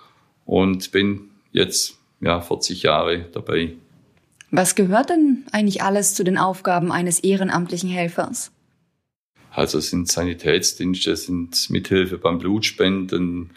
und 0.48 0.92
bin 0.92 1.30
jetzt 1.52 1.98
ja 2.20 2.40
40 2.40 2.82
Jahre 2.82 3.26
dabei. 3.32 3.74
Was 4.50 4.74
gehört 4.74 5.10
denn 5.10 5.44
eigentlich 5.52 5.82
alles 5.82 6.14
zu 6.14 6.24
den 6.24 6.38
Aufgaben 6.38 6.90
eines 6.90 7.20
ehrenamtlichen 7.20 7.90
Helfers? 7.90 8.50
Also 9.50 9.78
es 9.78 9.90
sind 9.90 10.08
Sanitätsdienste, 10.08 11.12
es 11.12 11.26
sind 11.26 11.68
Mithilfe 11.68 12.16
beim 12.16 12.38
Blutspenden, 12.38 13.50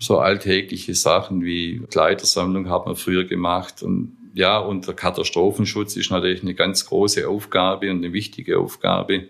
so 0.00 0.18
alltägliche 0.18 0.96
Sachen 0.96 1.44
wie 1.44 1.80
Kleidersammlung 1.88 2.68
haben 2.68 2.90
wir 2.90 2.96
früher 2.96 3.24
gemacht 3.24 3.84
und 3.84 4.16
ja, 4.34 4.58
und 4.58 4.86
der 4.88 4.94
Katastrophenschutz 4.94 5.94
ist 5.94 6.10
natürlich 6.10 6.42
eine 6.42 6.54
ganz 6.54 6.86
große 6.86 7.28
Aufgabe 7.28 7.90
und 7.90 7.98
eine 7.98 8.12
wichtige 8.12 8.58
Aufgabe. 8.58 9.28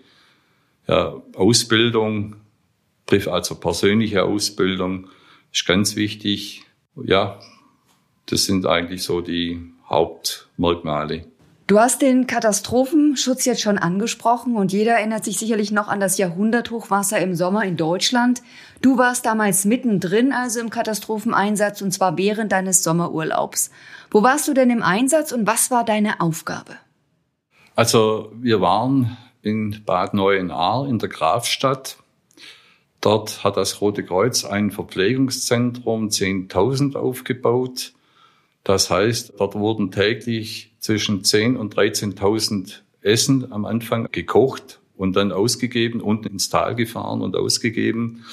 Ja, 0.87 1.21
Ausbildung, 1.35 2.37
also 3.27 3.57
persönliche 3.57 4.23
Ausbildung 4.23 5.09
ist 5.53 5.67
ganz 5.67 5.97
wichtig. 5.97 6.63
Ja, 6.97 7.39
das 8.27 8.45
sind 8.45 8.67
eigentlich 8.67 9.03
so 9.03 9.21
die 9.21 9.61
Hauptmerkmale. 9.89 11.27
Du 11.69 11.79
hast 11.79 12.03
den 12.03 12.27
Katastrophenschutz 12.27 13.45
jetzt 13.45 13.63
schon 13.63 13.79
angesprochen 13.79 14.57
und 14.57 14.73
jeder 14.73 14.95
erinnert 14.95 15.25
sich 15.25 15.39
sicherlich 15.39 15.71
noch 15.71 15.89
an 15.89 16.01
das 16.01 16.19
Jahrhunderthochwasser 16.19 17.19
im 17.21 17.35
Sommer 17.35 17.65
in 17.65 17.77
Deutschland. 17.77 18.43
Du 18.83 18.99
warst 18.99 19.25
damals 19.25 19.65
mittendrin, 19.65 20.33
also 20.33 20.61
im 20.61 20.71
Katastropheneinsatz 20.71 21.81
und 21.81 21.93
zwar 21.93 22.19
während 22.19 22.53
deines 22.53 22.83
Sommerurlaubs. 22.83 23.71
Wo 24.11 24.23
warst 24.23 24.49
du 24.49 24.55
denn 24.55 24.71
im 24.71 24.83
Einsatz 24.83 25.33
und 25.33 25.47
was 25.47 25.71
war 25.71 25.85
deine 25.85 26.21
Aufgabe? 26.21 26.77
Also 27.75 28.33
wir 28.35 28.61
waren 28.61 29.17
in 29.41 29.83
Bad 29.87 30.15
Neuenahr 30.15 30.87
in 30.87 30.99
der 30.99 31.09
Grafstadt. 31.09 31.97
Dort 33.03 33.43
hat 33.43 33.57
das 33.57 33.81
Rote 33.81 34.05
Kreuz 34.05 34.45
ein 34.45 34.71
Verpflegungszentrum 34.71 36.09
10.000 36.09 36.95
aufgebaut. 36.95 37.95
Das 38.63 38.91
heißt, 38.91 39.35
dort 39.39 39.57
wurden 39.57 39.91
täglich 39.91 40.73
zwischen 40.79 41.23
10.000 41.23 41.57
und 41.57 41.75
13.000 41.75 42.75
Essen 43.03 43.51
am 43.53 43.65
Anfang 43.65 44.07
gekocht 44.13 44.81
und 44.97 45.17
dann 45.17 45.33
ausgegeben, 45.33 46.01
unten 46.01 46.29
ins 46.29 46.49
Tal 46.49 46.77
gefahren 46.77 47.23
und 47.23 47.35
ausgegeben. 47.35 48.25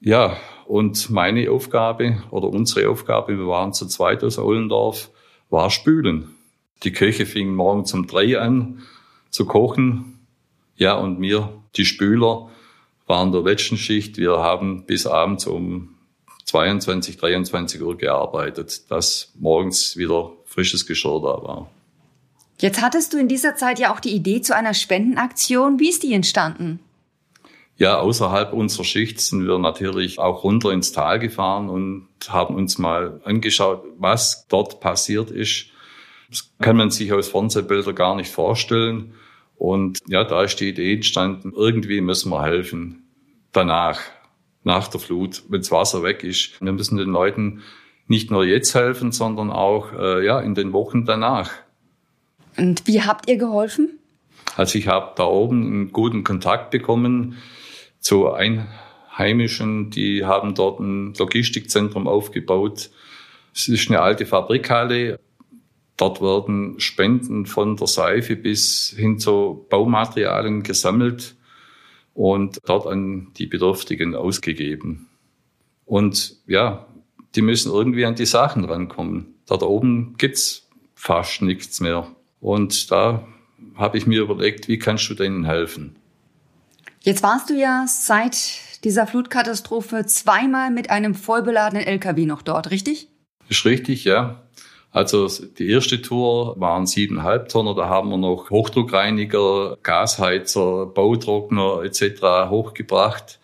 Ja, 0.00 0.36
und 0.66 1.10
meine 1.10 1.50
Aufgabe 1.50 2.22
oder 2.30 2.48
unsere 2.48 2.88
Aufgabe, 2.88 3.36
wir 3.36 3.48
waren 3.48 3.72
zu 3.72 3.86
zweit 3.86 4.22
aus 4.22 4.38
Ollendorf, 4.38 5.10
war 5.50 5.70
spülen. 5.70 6.36
Die 6.84 6.92
Köche 6.92 7.26
fingen 7.26 7.56
morgens 7.56 7.92
um 7.94 8.06
drei 8.06 8.38
an 8.38 8.82
zu 9.30 9.44
kochen. 9.44 10.20
Ja, 10.76 10.94
und 10.94 11.20
wir, 11.20 11.52
die 11.74 11.84
Spüler, 11.84 12.48
waren 13.06 13.32
der 13.32 13.42
letzten 13.42 13.76
Schicht. 13.76 14.16
Wir 14.16 14.38
haben 14.38 14.84
bis 14.84 15.06
abends 15.06 15.46
um 15.46 15.96
22, 16.44 17.16
23 17.16 17.82
Uhr 17.82 17.96
gearbeitet, 17.96 18.90
dass 18.90 19.32
morgens 19.38 19.96
wieder 19.96 20.32
frisches 20.44 20.86
Geschirr 20.86 21.20
da 21.20 21.42
war. 21.42 21.70
Jetzt 22.58 22.80
hattest 22.80 23.12
du 23.12 23.18
in 23.18 23.28
dieser 23.28 23.56
Zeit 23.56 23.78
ja 23.78 23.92
auch 23.92 24.00
die 24.00 24.14
Idee 24.14 24.40
zu 24.40 24.54
einer 24.56 24.72
Spendenaktion. 24.72 25.78
Wie 25.78 25.90
ist 25.90 26.02
die 26.02 26.14
entstanden? 26.14 26.80
Ja, 27.78 27.98
außerhalb 27.98 28.54
unserer 28.54 28.84
Schicht 28.84 29.20
sind 29.20 29.46
wir 29.46 29.58
natürlich 29.58 30.18
auch 30.18 30.44
runter 30.44 30.70
ins 30.70 30.92
Tal 30.92 31.18
gefahren 31.18 31.68
und 31.68 32.08
haben 32.28 32.54
uns 32.54 32.78
mal 32.78 33.20
angeschaut, 33.24 33.84
was 33.98 34.46
dort 34.48 34.80
passiert 34.80 35.30
ist. 35.30 35.66
Das 36.30 36.50
kann 36.58 36.78
man 36.78 36.90
sich 36.90 37.12
aus 37.12 37.28
Fernsehbildern 37.28 37.94
gar 37.94 38.16
nicht 38.16 38.30
vorstellen. 38.30 39.12
Und 39.56 40.00
ja, 40.08 40.24
da 40.24 40.42
ist 40.42 40.60
die 40.60 40.68
Idee 40.68 40.94
entstanden, 40.94 41.52
irgendwie 41.56 42.00
müssen 42.00 42.30
wir 42.30 42.42
helfen. 42.42 43.04
Danach, 43.52 44.00
nach 44.64 44.88
der 44.88 45.00
Flut, 45.00 45.44
wenn 45.48 45.60
das 45.60 45.70
Wasser 45.70 46.02
weg 46.02 46.24
ist. 46.24 46.60
Wir 46.60 46.72
müssen 46.72 46.98
den 46.98 47.10
Leuten 47.10 47.62
nicht 48.06 48.30
nur 48.30 48.44
jetzt 48.44 48.74
helfen, 48.74 49.12
sondern 49.12 49.50
auch 49.50 49.92
äh, 49.92 50.24
ja, 50.24 50.40
in 50.40 50.54
den 50.54 50.72
Wochen 50.72 51.04
danach. 51.04 51.50
Und 52.56 52.86
wie 52.86 53.02
habt 53.02 53.28
ihr 53.28 53.36
geholfen? 53.36 53.98
Also 54.56 54.78
ich 54.78 54.88
habe 54.88 55.12
da 55.16 55.24
oben 55.24 55.66
einen 55.66 55.92
guten 55.92 56.24
Kontakt 56.24 56.70
bekommen 56.70 57.36
zu 57.98 58.30
Einheimischen, 58.30 59.90
die 59.90 60.24
haben 60.24 60.54
dort 60.54 60.80
ein 60.80 61.14
Logistikzentrum 61.14 62.06
aufgebaut. 62.06 62.90
Es 63.54 63.68
ist 63.68 63.88
eine 63.88 64.00
alte 64.00 64.26
Fabrikhalle. 64.26 65.18
Dort 65.96 66.20
werden 66.20 66.78
Spenden 66.78 67.46
von 67.46 67.76
der 67.76 67.86
Seife 67.86 68.36
bis 68.36 68.94
hin 68.96 69.18
zu 69.18 69.66
Baumaterialien 69.70 70.62
gesammelt 70.62 71.36
und 72.12 72.58
dort 72.66 72.86
an 72.86 73.28
die 73.36 73.46
Bedürftigen 73.46 74.14
ausgegeben. 74.14 75.08
Und 75.86 76.36
ja, 76.46 76.86
die 77.34 77.42
müssen 77.42 77.72
irgendwie 77.72 78.04
an 78.04 78.14
die 78.14 78.26
Sachen 78.26 78.64
rankommen. 78.64 79.34
Da 79.46 79.56
oben 79.60 80.16
gibt's 80.18 80.68
fast 80.94 81.42
nichts 81.42 81.80
mehr. 81.80 82.08
Und 82.40 82.90
da 82.90 83.26
habe 83.76 83.98
ich 83.98 84.06
mir 84.06 84.22
überlegt, 84.22 84.68
wie 84.68 84.78
kannst 84.78 85.08
du 85.08 85.14
denen 85.14 85.44
helfen? 85.44 85.96
Jetzt 87.00 87.22
warst 87.22 87.50
du 87.50 87.54
ja 87.54 87.86
seit 87.86 88.36
dieser 88.84 89.06
Flutkatastrophe 89.06 90.06
zweimal 90.06 90.70
mit 90.70 90.90
einem 90.90 91.14
vollbeladenen 91.14 91.86
LKW 91.86 92.26
noch 92.26 92.42
dort, 92.42 92.70
richtig? 92.70 93.08
Ist 93.48 93.64
richtig, 93.64 94.04
ja. 94.04 94.45
Also 94.96 95.28
die 95.28 95.68
erste 95.68 96.00
Tour 96.00 96.58
waren 96.58 96.86
siebeneinhalb 96.86 97.50
Tonner, 97.50 97.74
da 97.74 97.86
haben 97.86 98.08
wir 98.08 98.16
noch 98.16 98.48
Hochdruckreiniger, 98.48 99.76
Gasheizer, 99.82 100.86
Bautrockner 100.86 101.82
etc. 101.82 102.48
hochgebracht. 102.48 103.38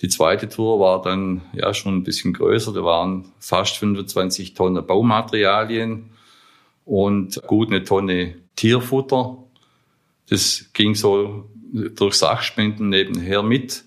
Die 0.00 0.08
zweite 0.08 0.48
Tour 0.48 0.78
war 0.78 1.02
dann 1.02 1.42
ja 1.54 1.74
schon 1.74 1.96
ein 1.96 2.04
bisschen 2.04 2.32
größer, 2.32 2.72
da 2.72 2.84
waren 2.84 3.32
fast 3.40 3.78
25 3.78 4.54
Tonnen 4.54 4.86
Baumaterialien 4.86 6.10
und 6.84 7.42
gut 7.48 7.70
eine 7.70 7.82
Tonne 7.82 8.36
Tierfutter. 8.54 9.38
Das 10.30 10.70
ging 10.72 10.94
so 10.94 11.50
durch 11.96 12.14
Sachspenden 12.14 12.90
nebenher 12.90 13.42
mit. 13.42 13.82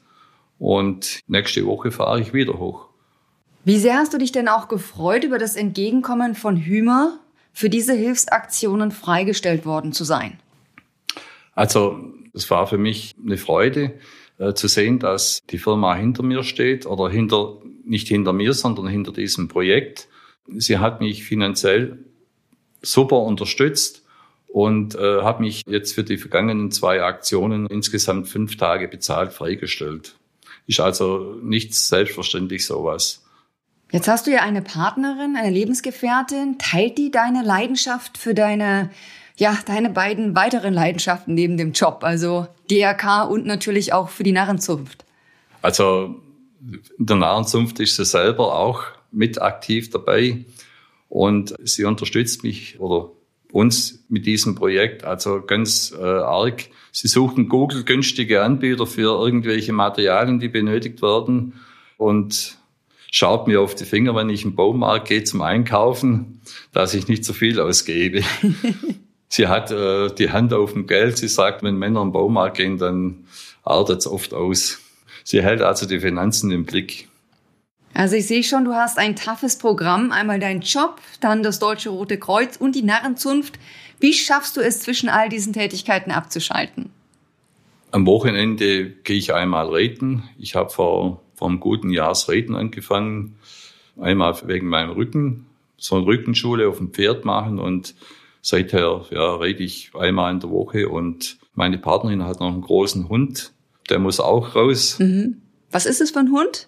Und 0.60 1.22
nächste 1.28 1.66
Woche 1.66 1.92
fahre 1.92 2.20
ich 2.20 2.34
wieder 2.34 2.60
hoch. 2.60 2.90
Wie 3.66 3.80
sehr 3.80 3.96
hast 3.96 4.14
du 4.14 4.20
dich 4.20 4.32
denn 4.32 4.48
auch 4.48 4.68
gefreut 4.68 5.24
über 5.24 5.40
das 5.40 5.56
Entgegenkommen 5.56 6.36
von 6.36 6.56
Hümer, 6.56 7.20
für 7.52 7.68
diese 7.68 7.94
Hilfsaktionen 7.94 8.92
freigestellt 8.92 9.66
worden 9.66 9.92
zu 9.92 10.04
sein? 10.04 10.40
Also, 11.56 12.14
es 12.34 12.52
war 12.52 12.68
für 12.68 12.78
mich 12.78 13.16
eine 13.26 13.38
Freude 13.38 13.94
äh, 14.38 14.54
zu 14.54 14.68
sehen, 14.68 15.00
dass 15.00 15.42
die 15.50 15.58
Firma 15.58 15.96
hinter 15.96 16.22
mir 16.22 16.44
steht 16.44 16.86
oder 16.86 17.10
hinter, 17.10 17.58
nicht 17.84 18.08
hinter 18.08 18.34
mir, 18.34 18.54
sondern 18.54 18.86
hinter 18.88 19.12
diesem 19.12 19.48
Projekt. 19.48 20.10
Sie 20.48 20.78
hat 20.78 21.02
mich 21.02 21.24
finanziell 21.24 21.98
super 22.84 23.18
unterstützt 23.22 24.04
und 24.48 24.94
äh, 24.94 25.24
habe 25.24 25.42
mich 25.42 25.64
jetzt 25.66 25.96
für 25.96 26.04
die 26.04 26.18
vergangenen 26.18 26.70
zwei 26.70 27.02
Aktionen 27.02 27.66
insgesamt 27.66 28.28
fünf 28.28 28.58
Tage 28.58 28.88
bezahlt 28.88 29.34
freigestellt. 29.34 30.16
Ist 30.68 30.82
also 30.82 31.36
nichts 31.42 31.88
selbstverständlich 31.88 32.68
sowas. 32.68 33.25
Jetzt 33.92 34.08
hast 34.08 34.28
du 34.28 34.32
ja 34.32 34.42
eine 34.42 34.62
Partnerin, 34.62 35.36
eine 35.38 35.52
Lebensgefährtin. 35.52 36.58
Teilt 36.58 36.98
die 36.98 37.12
deine 37.12 37.44
Leidenschaft 37.44 38.18
für 38.18 38.34
deine, 38.34 38.90
ja, 39.38 39.58
deine 39.66 39.90
beiden 39.90 40.36
weiteren 40.36 40.74
Leidenschaften 40.74 41.34
neben 41.34 41.58
dem 41.58 41.72
Job, 41.72 42.04
also 42.04 42.48
DRK 42.70 43.24
und 43.24 43.46
natürlich 43.46 43.94
auch 43.94 44.10
für 44.10 44.24
die 44.24 44.32
Narrenzunft? 44.32 45.06
Also 45.62 46.16
in 46.98 47.06
der 47.06 47.18
Narrenzunft 47.18 47.80
ist 47.80 47.96
sie 47.96 48.06
selber 48.06 48.56
auch 48.56 48.84
mit 49.12 49.42
aktiv 49.42 49.90
dabei. 49.90 50.46
Und 51.08 51.56
sie 51.64 51.86
unterstützt 51.86 52.44
mich 52.44 52.80
oder 52.80 53.12
uns 53.52 54.04
mit 54.10 54.26
diesem 54.26 54.56
Projekt, 54.56 55.06
also 55.06 55.42
ganz 55.42 55.96
äh, 55.98 56.04
arg. 56.04 56.66
Sie 56.92 57.08
suchten 57.08 57.48
Google 57.48 57.84
günstige 57.84 58.44
Anbieter 58.44 58.86
für 58.86 59.18
irgendwelche 59.24 59.72
Materialien, 59.72 60.40
die 60.40 60.50
benötigt 60.50 61.02
werden 61.02 61.54
und 61.98 62.58
schaut 63.16 63.48
mir 63.48 63.62
auf 63.62 63.76
die 63.76 63.86
Finger, 63.86 64.14
wenn 64.14 64.30
ich 64.30 64.44
im 64.44 64.56
Baumarkt 64.56 65.08
gehe 65.08 65.24
zum 65.24 65.42
Einkaufen, 65.42 66.42
dass 66.74 66.94
ich 66.94 67.08
nicht 67.08 67.24
so 67.24 67.32
viel 67.32 67.62
ausgebe. 67.62 68.24
sie 69.30 69.48
hat 69.48 69.72
äh, 69.72 70.14
die 70.14 70.32
Hand 70.32 70.54
auf 70.54 70.74
dem 70.74 70.86
Geld. 70.86 71.18
Sie 71.18 71.30
sagt, 71.30 71.64
wenn 71.64 71.78
Männer 71.78 72.02
im 72.02 72.12
Baumarkt 72.12 72.58
gehen, 72.58 72.78
dann 72.78 73.26
artet 73.64 74.00
es 74.00 74.08
oft 74.08 74.34
aus. 74.34 74.80
Sie 75.24 75.42
hält 75.42 75.62
also 75.62 75.86
die 75.86 76.02
Finanzen 76.02 76.52
im 76.52 76.66
Blick. 76.66 77.08
Also 77.94 78.18
ich 78.18 78.28
sehe 78.28 78.44
schon, 78.44 78.66
du 78.66 78.74
hast 78.74 78.98
ein 78.98 79.16
toughes 79.16 79.58
Programm. 79.58 80.12
Einmal 80.12 80.42
dein 80.42 80.60
Job, 80.60 81.00
dann 81.22 81.42
das 81.42 81.60
Deutsche 81.60 81.92
Rote 81.92 82.20
Kreuz 82.20 82.58
und 82.58 82.76
die 82.76 82.84
Narrenzunft. 82.84 83.58
Wie 84.02 84.12
schaffst 84.12 84.58
du 84.58 84.62
es, 84.62 84.82
zwischen 84.82 85.08
all 85.08 85.30
diesen 85.30 85.54
Tätigkeiten 85.54 86.12
abzuschalten? 86.12 86.90
Am 87.92 88.06
Wochenende 88.06 88.90
gehe 88.90 89.16
ich 89.16 89.34
einmal 89.34 89.70
reiten. 89.70 90.24
Ich 90.38 90.56
habe 90.56 90.70
vor, 90.70 91.22
vor 91.36 91.50
einem 91.50 91.60
guten 91.60 91.90
Jahr 91.90 92.10
das 92.10 92.28
Reiten 92.30 92.56
angefangen. 92.56 93.36
Einmal 94.00 94.36
wegen 94.48 94.68
meinem 94.68 94.92
Rücken, 94.92 95.46
so 95.78 95.96
eine 95.96 96.06
Rückenschule 96.06 96.68
auf 96.68 96.78
dem 96.78 96.92
Pferd 96.92 97.26
machen 97.26 97.60
und 97.60 97.96
seither 98.42 99.06
ja, 99.12 99.36
reite 99.36 99.64
ich 99.64 99.92
einmal 99.96 100.32
in 100.34 100.40
der 100.40 100.50
Woche 100.50 100.90
und 100.90 101.38
meine 101.54 101.78
Partnerin 101.78 102.24
hat 102.24 102.40
noch 102.40 102.52
einen 102.52 102.62
großen 102.62 103.10
Hund, 103.10 103.54
der 103.90 104.00
muss 104.00 104.20
auch 104.20 104.56
raus. 104.56 105.00
Mhm. 105.00 105.42
Was 105.72 105.86
ist 105.86 106.02
es 106.02 106.12
für 106.12 106.20
ein 106.20 106.32
Hund? 106.32 106.68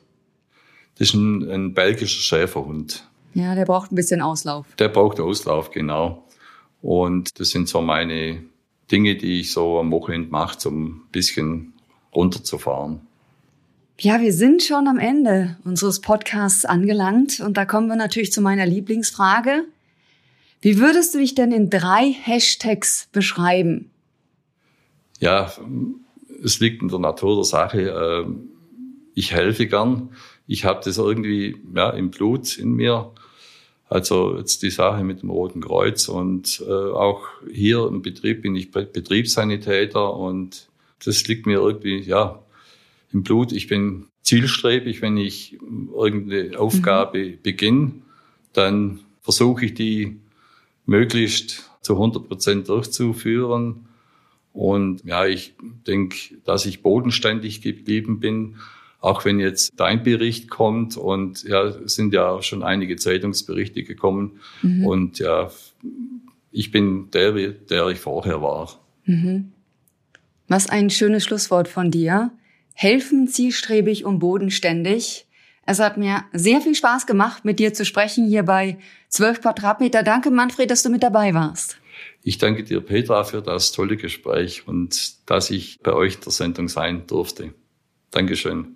Das 0.98 1.10
ist 1.10 1.14
ein, 1.14 1.50
ein 1.50 1.74
belgischer 1.74 2.22
Schäferhund. 2.22 3.08
Ja, 3.34 3.54
der 3.54 3.66
braucht 3.66 3.92
ein 3.92 3.96
bisschen 3.96 4.22
Auslauf. 4.22 4.66
Der 4.80 4.90
braucht 4.90 5.20
Auslauf, 5.20 5.70
genau. 5.70 6.24
Und 6.82 7.40
das 7.40 7.50
sind 7.50 7.68
so 7.68 7.82
meine 7.82 8.44
Dinge, 8.92 9.16
die 9.16 9.42
ich 9.42 9.52
so 9.52 9.80
am 9.80 9.92
Wochenende 9.92 10.30
mache, 10.30 10.68
um 10.68 10.86
ein 10.86 11.02
bisschen 11.12 11.74
runterzufahren. 12.16 13.02
Ja, 14.00 14.22
wir 14.22 14.34
sind 14.34 14.64
schon 14.64 14.88
am 14.88 15.00
Ende 15.00 15.58
unseres 15.64 16.02
Podcasts 16.02 16.66
angelangt 16.66 17.40
und 17.40 17.58
da 17.58 17.66
kommen 17.66 17.88
wir 17.88 17.96
natürlich 17.96 18.32
zu 18.32 18.42
meiner 18.42 18.66
Lieblingsfrage. 18.66 19.66
Wie 20.62 20.80
würdest 20.80 21.14
du 21.14 21.20
dich 21.20 21.36
denn 21.36 21.52
in 21.52 21.70
drei 21.70 22.12
Hashtags 22.12 23.08
beschreiben? 23.12 23.90
Ja, 25.20 25.52
es 26.44 26.60
liegt 26.60 26.82
in 26.82 26.90
der 26.90 27.00
Natur 27.00 27.36
der 27.38 27.46
Sache. 27.46 27.82
Äh, 27.90 28.26
ich 29.16 29.32
helfe 29.32 29.66
gern 29.66 30.10
ich 30.48 30.64
habe 30.64 30.82
das 30.84 30.98
irgendwie 30.98 31.58
ja, 31.76 31.90
im 31.92 32.10
Blut 32.10 32.58
in 32.58 32.72
mir. 32.72 33.12
Also 33.90 34.38
jetzt 34.38 34.64
die 34.64 34.70
Sache 34.70 35.04
mit 35.04 35.22
dem 35.22 35.30
Roten 35.30 35.62
Kreuz 35.62 36.10
und 36.10 36.64
äh, 36.68 36.72
auch 36.72 37.22
hier 37.52 37.86
im 37.88 38.02
Betrieb 38.02 38.42
bin 38.42 38.56
ich 38.56 38.72
Betriebssanitäter 38.72 40.14
und 40.14 40.68
das 41.06 41.26
liegt 41.28 41.46
mir 41.46 41.60
irgendwie 41.60 42.00
ja 42.00 42.40
im 43.14 43.24
Blut. 43.24 43.52
Ich 43.52 43.68
bin 43.68 44.08
zielstrebig, 44.22 45.02
wenn 45.02 45.18
ich 45.18 45.58
irgendeine 45.94 46.60
Aufgabe 46.60 47.20
mhm. 47.20 47.42
beginne, 47.42 47.92
dann 48.54 49.00
versuche 49.22 49.66
ich 49.66 49.74
die 49.74 50.20
möglichst 50.86 51.70
zu 51.82 51.94
100 51.94 52.28
Prozent 52.28 52.70
durchzuführen. 52.70 53.88
Und 54.54 55.04
ja, 55.06 55.26
ich 55.26 55.54
denke, 55.86 56.18
dass 56.44 56.66
ich 56.66 56.82
bodenständig 56.82 57.62
geblieben 57.62 58.20
bin 58.20 58.56
auch 59.00 59.26
wenn 59.26 59.40
jetzt 59.40 59.74
dein 59.78 60.04
Bericht 60.04 60.50
kommt 60.50 60.98
und 60.98 61.44
ja, 61.44 61.64
es 61.64 61.96
sind 61.96 62.14
ja 62.14 62.42
schon 62.42 62.64
einige 62.64 62.96
Zeitungsberichte 62.96 63.84
gekommen 63.84 64.40
mhm. 64.62 64.86
und 64.86 65.20
ja, 65.20 65.52
ich 66.52 66.72
bin 66.72 67.12
der, 67.12 67.32
der 67.32 67.88
ich 67.88 68.00
vorher 68.00 68.42
war. 68.42 68.80
Mhm. 69.06 69.52
Was 70.48 70.70
ein 70.70 70.90
schönes 70.90 71.26
Schlusswort 71.26 71.68
von 71.68 71.92
dir. 71.92 72.32
Helfen 72.80 73.28
zielstrebig 73.28 74.06
und 74.06 74.20
bodenständig. 74.20 75.26
Es 75.66 75.80
hat 75.80 75.98
mir 75.98 76.26
sehr 76.32 76.62
viel 76.62 76.76
Spaß 76.76 77.08
gemacht, 77.08 77.44
mit 77.44 77.58
dir 77.58 77.74
zu 77.74 77.86
sprechen 77.86 78.28
hier 78.28 78.44
bei 78.44 78.78
12 79.10 79.42
Quadratmeter. 79.42 80.04
Danke, 80.04 80.30
Manfred, 80.30 80.70
dass 80.70 80.84
du 80.84 80.92
mit 80.92 81.02
dabei 81.02 81.34
warst. 81.34 81.78
Ich 82.22 82.38
danke 82.38 82.64
dir, 82.64 82.82
Petra, 82.82 83.24
für 83.24 83.42
das 83.42 83.72
tolle 83.72 83.98
Gespräch 83.98 84.68
und 84.68 85.28
dass 85.28 85.50
ich 85.50 85.80
bei 85.82 85.92
euch 85.92 86.20
der 86.20 86.32
Sendung 86.32 86.68
sein 86.68 87.08
durfte. 87.08 87.56
Dankeschön. 88.12 88.76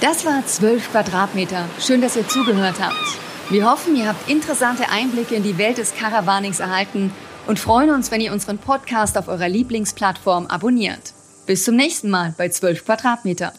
Das 0.00 0.24
war 0.24 0.46
12 0.46 0.92
Quadratmeter. 0.92 1.68
Schön, 1.78 2.00
dass 2.00 2.16
ihr 2.16 2.26
zugehört 2.26 2.80
habt. 2.80 3.18
Wir 3.50 3.70
hoffen, 3.70 3.96
ihr 3.96 4.08
habt 4.08 4.30
interessante 4.30 4.88
Einblicke 4.88 5.34
in 5.34 5.42
die 5.42 5.58
Welt 5.58 5.76
des 5.76 5.94
Caravanings 5.94 6.60
erhalten 6.60 7.12
und 7.46 7.58
freuen 7.58 7.90
uns, 7.90 8.10
wenn 8.10 8.22
ihr 8.22 8.32
unseren 8.32 8.56
Podcast 8.56 9.18
auf 9.18 9.28
eurer 9.28 9.50
Lieblingsplattform 9.50 10.46
abonniert. 10.46 11.12
Bis 11.46 11.64
zum 11.64 11.76
nächsten 11.76 12.08
Mal 12.08 12.34
bei 12.38 12.48
12 12.48 12.84
Quadratmeter. 12.84 13.52